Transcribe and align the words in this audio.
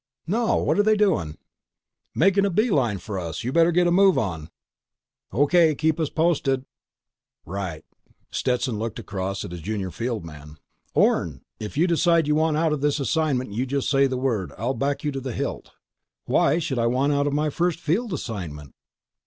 "No. 0.25 0.55
What're 0.57 0.81
they 0.81 0.97
doing?" 0.97 1.37
"Making 2.15 2.43
a 2.43 2.49
beeline 2.49 2.97
for 2.97 3.19
us. 3.19 3.43
You 3.43 3.51
better 3.53 3.71
get 3.71 3.85
a 3.85 3.91
move 3.91 4.17
on." 4.17 4.49
"O.K. 5.31 5.75
Keep 5.75 5.99
us 5.99 6.09
posted." 6.09 6.65
"Right." 7.45 7.85
Stetson 8.31 8.79
looked 8.79 8.97
across 8.97 9.45
at 9.45 9.51
his 9.51 9.61
junior 9.61 9.91
field 9.91 10.25
man. 10.25 10.57
"Orne, 10.95 11.43
if 11.59 11.77
you 11.77 11.85
decide 11.85 12.27
you 12.27 12.33
want 12.33 12.57
out 12.57 12.73
of 12.73 12.81
this 12.81 12.99
assignment, 12.99 13.53
you 13.53 13.67
just 13.67 13.91
say 13.91 14.07
the 14.07 14.17
word. 14.17 14.53
I'll 14.57 14.73
back 14.73 15.03
you 15.03 15.11
to 15.11 15.21
the 15.21 15.33
hilt." 15.33 15.69
"Why 16.25 16.57
should 16.57 16.79
I 16.79 16.87
want 16.87 17.13
out 17.13 17.27
of 17.27 17.33
my 17.33 17.51
first 17.51 17.79
field 17.79 18.11
assignment?" 18.11 18.73